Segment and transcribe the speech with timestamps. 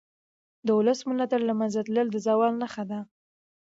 [0.65, 2.99] د ولس ملاتړ له منځه تلل د زوال نښه ده